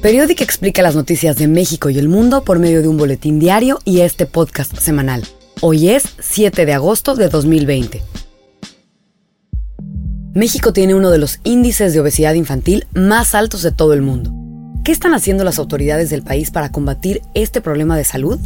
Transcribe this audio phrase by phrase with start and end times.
[0.00, 3.80] Periódica explica las noticias de México y el mundo por medio de un boletín diario
[3.84, 5.26] y este podcast semanal.
[5.60, 8.00] Hoy es 7 de agosto de 2020.
[10.34, 14.32] México tiene uno de los índices de obesidad infantil más altos de todo el mundo.
[14.84, 18.38] ¿Qué están haciendo las autoridades del país para combatir este problema de salud?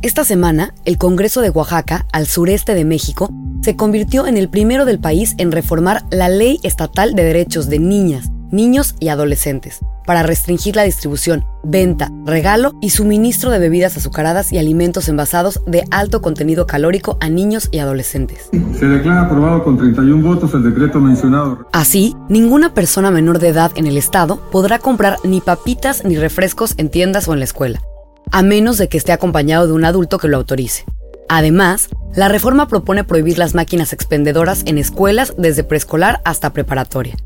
[0.00, 3.28] Esta semana, el Congreso de Oaxaca, al sureste de México,
[3.62, 7.80] se convirtió en el primero del país en reformar la Ley Estatal de Derechos de
[7.80, 14.52] Niñas, Niños y Adolescentes, para restringir la distribución, venta, regalo y suministro de bebidas azucaradas
[14.52, 18.48] y alimentos envasados de alto contenido calórico a niños y adolescentes.
[18.78, 21.66] Se declara aprobado con 31 votos el decreto mencionado.
[21.72, 26.74] Así, ninguna persona menor de edad en el estado podrá comprar ni papitas ni refrescos
[26.78, 27.82] en tiendas o en la escuela,
[28.30, 30.84] a menos de que esté acompañado de un adulto que lo autorice.
[31.28, 37.16] Además, la reforma propone prohibir las máquinas expendedoras en escuelas desde preescolar hasta preparatoria.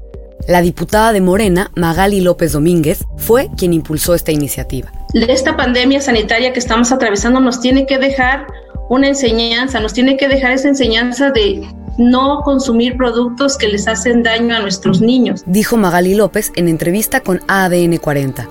[0.48, 4.90] La diputada de Morena, Magali López Domínguez, fue quien impulsó esta iniciativa.
[5.14, 8.47] Esta pandemia sanitaria que estamos atravesando nos tiene que dejar
[8.88, 11.62] una enseñanza, nos tiene que dejar esa enseñanza de
[11.98, 15.42] no consumir productos que les hacen daño a nuestros niños.
[15.47, 18.48] Dijo Magali López en entrevista con ADN 40.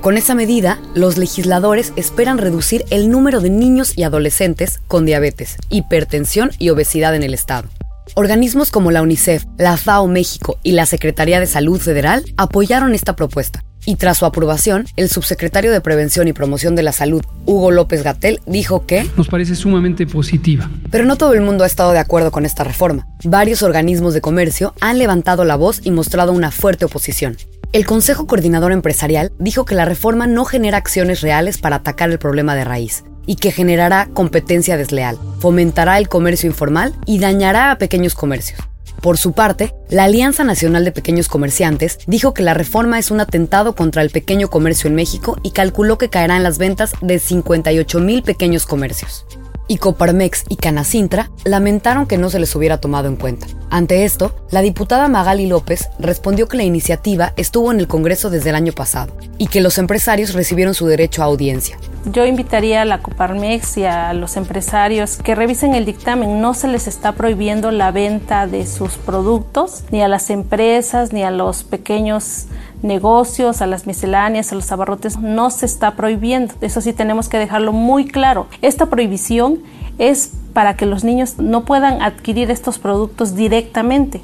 [0.00, 5.58] Con esa medida, los legisladores esperan reducir el número de niños y adolescentes con diabetes,
[5.68, 7.68] hipertensión y obesidad en el Estado.
[8.14, 13.14] Organismos como la UNICEF, la FAO México y la Secretaría de Salud Federal apoyaron esta
[13.14, 13.62] propuesta.
[13.86, 18.02] Y tras su aprobación, el subsecretario de Prevención y Promoción de la Salud, Hugo López
[18.02, 20.68] Gatel, dijo que nos parece sumamente positiva.
[20.90, 23.06] Pero no todo el mundo ha estado de acuerdo con esta reforma.
[23.24, 27.36] Varios organismos de comercio han levantado la voz y mostrado una fuerte oposición.
[27.72, 32.18] El Consejo Coordinador Empresarial dijo que la reforma no genera acciones reales para atacar el
[32.18, 37.78] problema de raíz y que generará competencia desleal, fomentará el comercio informal y dañará a
[37.78, 38.60] pequeños comercios.
[39.00, 43.20] Por su parte, la Alianza Nacional de Pequeños Comerciantes dijo que la reforma es un
[43.20, 47.18] atentado contra el pequeño comercio en México y calculó que caerá en las ventas de
[47.18, 49.24] 58 mil pequeños comercios
[49.70, 53.46] y Coparmex y Canacintra lamentaron que no se les hubiera tomado en cuenta.
[53.70, 58.50] Ante esto, la diputada Magali López respondió que la iniciativa estuvo en el Congreso desde
[58.50, 61.78] el año pasado y que los empresarios recibieron su derecho a audiencia.
[62.06, 66.40] Yo invitaría a la Coparmex y a los empresarios que revisen el dictamen.
[66.40, 71.22] No se les está prohibiendo la venta de sus productos, ni a las empresas, ni
[71.24, 72.46] a los pequeños
[72.82, 76.54] negocios, a las misceláneas, a los abarrotes, no se está prohibiendo.
[76.62, 78.46] Eso sí tenemos que dejarlo muy claro.
[78.62, 79.58] Esta prohibición
[79.98, 84.22] es para que los niños no puedan adquirir estos productos directamente.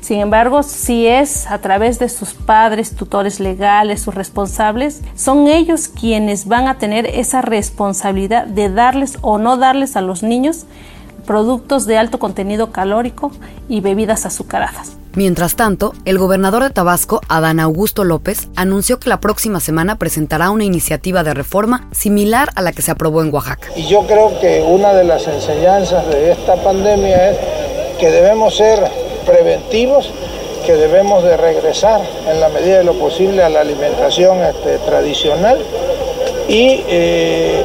[0.00, 5.88] Sin embargo, si es a través de sus padres, tutores legales, sus responsables, son ellos
[5.88, 10.66] quienes van a tener esa responsabilidad de darles o no darles a los niños
[11.26, 13.32] productos de alto contenido calórico
[13.68, 14.96] y bebidas azucaradas.
[15.14, 20.50] Mientras tanto, el gobernador de Tabasco, Adán Augusto López, anunció que la próxima semana presentará
[20.50, 23.68] una iniciativa de reforma similar a la que se aprobó en Oaxaca.
[23.74, 27.38] Y yo creo que una de las enseñanzas de esta pandemia es
[27.98, 28.78] que debemos ser
[29.28, 30.10] preventivos,
[30.64, 35.58] que debemos de regresar en la medida de lo posible a la alimentación este, tradicional
[36.48, 37.64] y eh,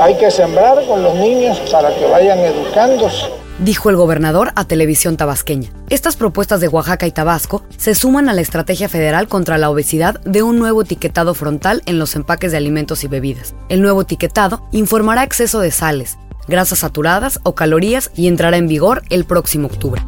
[0.00, 5.16] hay que sembrar con los niños para que vayan educándose dijo el gobernador a Televisión
[5.16, 5.70] Tabasqueña.
[5.90, 10.20] Estas propuestas de Oaxaca y Tabasco se suman a la estrategia federal contra la obesidad
[10.20, 13.54] de un nuevo etiquetado frontal en los empaques de alimentos y bebidas.
[13.68, 19.02] El nuevo etiquetado informará exceso de sales, grasas saturadas o calorías y entrará en vigor
[19.10, 20.02] el próximo octubre.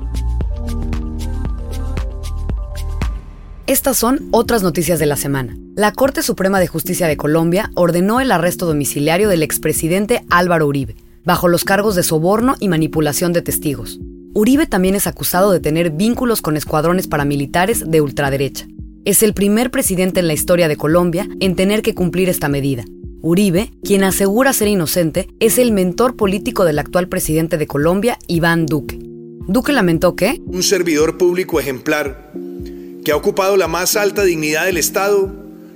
[3.70, 5.56] Estas son otras noticias de la semana.
[5.76, 10.96] La Corte Suprema de Justicia de Colombia ordenó el arresto domiciliario del expresidente Álvaro Uribe
[11.24, 14.00] bajo los cargos de soborno y manipulación de testigos.
[14.34, 18.66] Uribe también es acusado de tener vínculos con escuadrones paramilitares de ultraderecha.
[19.04, 22.84] Es el primer presidente en la historia de Colombia en tener que cumplir esta medida.
[23.20, 28.66] Uribe, quien asegura ser inocente, es el mentor político del actual presidente de Colombia, Iván
[28.66, 28.98] Duque.
[29.46, 30.42] Duque lamentó que...
[30.44, 32.32] Un servidor público ejemplar,
[33.04, 35.32] que ha ocupado la más alta dignidad del Estado,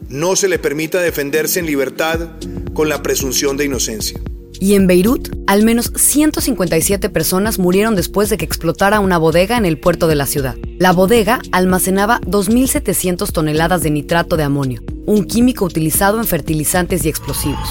[0.09, 2.31] no se le permita defenderse en libertad
[2.73, 4.21] con la presunción de inocencia.
[4.61, 9.67] Y en Beirut, al menos 157 personas murieron después de que explotara una bodega en
[9.67, 10.57] el puerto de la ciudad.
[10.79, 17.09] La bodega almacenaba 2.700 toneladas de nitrato de amonio, un químico utilizado en fertilizantes y
[17.09, 17.69] explosivos.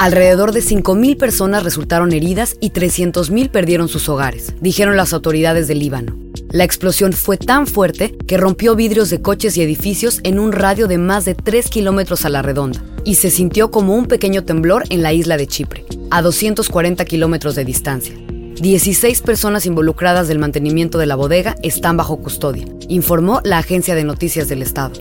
[0.00, 5.80] Alrededor de 5.000 personas resultaron heridas y 300.000 perdieron sus hogares, dijeron las autoridades del
[5.80, 6.16] Líbano.
[6.48, 10.88] La explosión fue tan fuerte que rompió vidrios de coches y edificios en un radio
[10.88, 14.84] de más de 3 kilómetros a la redonda y se sintió como un pequeño temblor
[14.88, 18.14] en la isla de Chipre, a 240 kilómetros de distancia.
[18.54, 24.04] 16 personas involucradas del mantenimiento de la bodega están bajo custodia, informó la Agencia de
[24.04, 24.94] Noticias del Estado.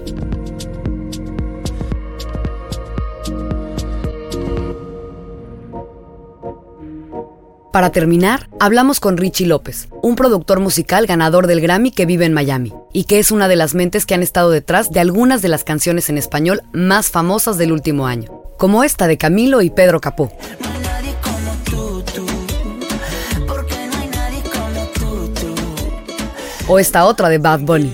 [7.71, 12.33] Para terminar, hablamos con Richie López, un productor musical ganador del Grammy que vive en
[12.33, 15.49] Miami y que es una de las mentes que han estado detrás de algunas de
[15.49, 20.01] las canciones en español más famosas del último año, como esta de Camilo y Pedro
[20.01, 20.31] Capó.
[26.67, 27.93] O esta otra de Bad Bunny.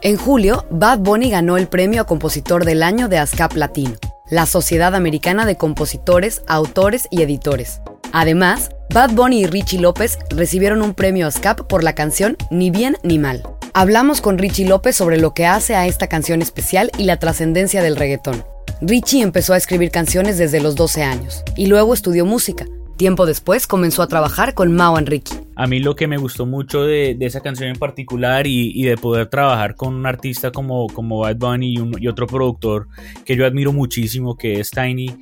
[0.00, 3.96] En julio, Bad Bunny ganó el premio a Compositor del Año de ASCAP Latino
[4.30, 7.80] la Sociedad Americana de Compositores, Autores y Editores.
[8.12, 12.96] Además, Bad Bunny y Richie López recibieron un premio ASCAP por la canción Ni bien
[13.02, 13.42] ni mal.
[13.74, 17.82] Hablamos con Richie López sobre lo que hace a esta canción especial y la trascendencia
[17.82, 18.44] del reggaetón.
[18.80, 22.66] Richie empezó a escribir canciones desde los 12 años y luego estudió música.
[22.98, 25.32] Tiempo después comenzó a trabajar con Mao Enrique.
[25.54, 29.28] A mí lo que me gustó mucho de, esa canción en particular y, de poder
[29.28, 32.88] trabajar con un artista como, Bad Bunny y, otro productor
[33.24, 35.16] que yo admiro muchísimo, que es Tiny,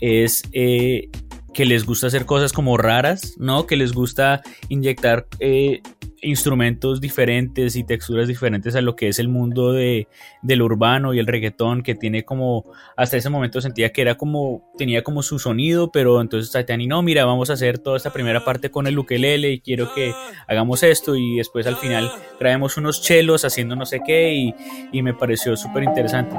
[0.00, 1.08] es eh,
[1.54, 3.64] que les gusta hacer cosas como raras, ¿no?
[3.64, 5.82] Que les gusta inyectar eh,
[6.22, 10.08] instrumentos diferentes y texturas diferentes a lo que es el mundo de,
[10.42, 12.64] del urbano y el reggaetón, que tiene como,
[12.96, 17.02] hasta ese momento sentía que era como, tenía como su sonido, pero entonces Tatiani, no,
[17.02, 20.14] mira, vamos a hacer toda esta primera parte con el ukelele y quiero que
[20.46, 24.54] hagamos esto y después al final traemos unos chelos haciendo no sé qué y,
[24.92, 26.36] y me pareció súper interesante.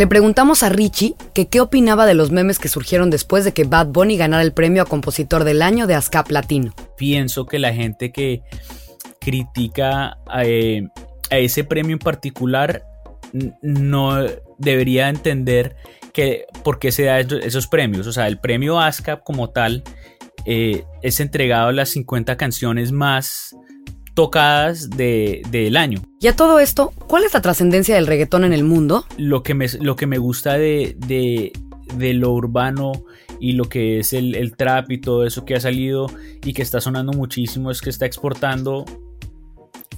[0.00, 3.64] Le preguntamos a Richie que qué opinaba de los memes que surgieron después de que
[3.64, 6.72] Bad Bunny ganara el premio a compositor del año de ASCAP Latino.
[6.96, 8.40] Pienso que la gente que
[9.20, 10.88] critica eh,
[11.30, 12.82] a, ese premio en particular
[13.60, 14.24] no
[14.56, 15.76] debería entender
[16.14, 18.06] que por qué se da esos premios.
[18.06, 19.84] O sea, el premio ASCAP como tal
[20.46, 23.54] eh, es entregado a las 50 canciones más
[24.14, 26.02] tocadas del año.
[26.20, 29.04] Y a todo esto, ¿cuál es la trascendencia del reggaetón en el mundo?
[29.16, 32.92] Lo que me, lo que me gusta de, de, lo urbano
[33.38, 36.08] y lo que es el, trap y todo eso que ha salido
[36.44, 38.84] y que está sonando muchísimo es que está exportando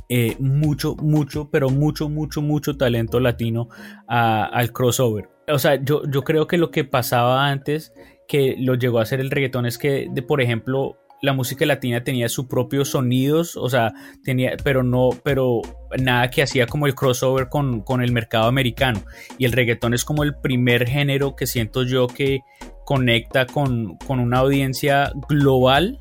[0.08, 3.68] eh, mucho, mucho, pero mucho, mucho, mucho talento latino
[4.06, 5.28] al crossover.
[5.48, 7.92] O sea, yo, yo creo que lo que pasaba antes
[8.28, 12.02] que lo llegó a hacer el reggaetón es que, de, por ejemplo, la música latina
[12.02, 15.62] tenía sus propios sonidos, o sea, tenía, pero no, pero
[15.96, 19.02] nada que hacía como el crossover con, el mercado americano.
[19.38, 22.40] Y el reggaetón es como el primer género que siento yo que
[22.84, 26.00] conecta con, una audiencia global.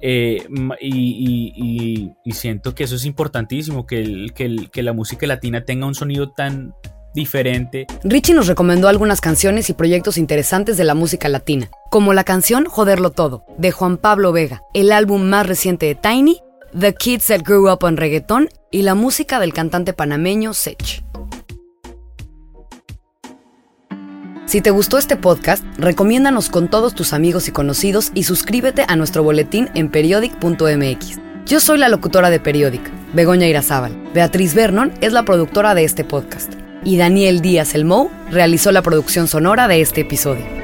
[0.00, 0.44] Eh,
[0.80, 6.32] y, siento que eso es importantísimo, que, que, que la música latina tenga un sonido
[6.32, 6.74] tan,
[7.14, 7.86] diferente.
[8.02, 12.66] Richie nos recomendó algunas canciones y proyectos interesantes de la música latina, como la canción
[12.66, 16.40] Joderlo Todo, de Juan Pablo Vega, el álbum más reciente de Tiny,
[16.78, 21.02] The Kids That Grew Up on Reggaeton y la música del cantante panameño Sech.
[24.46, 28.94] Si te gustó este podcast, recomiéndanos con todos tus amigos y conocidos y suscríbete a
[28.94, 31.18] nuestro boletín en periodic.mx.
[31.46, 32.82] Yo soy la locutora de Periodic,
[33.14, 33.96] Begoña Irazábal.
[34.14, 37.84] Beatriz Vernon es la productora de este podcast y Daniel Díaz El
[38.30, 40.63] realizó la producción sonora de este episodio.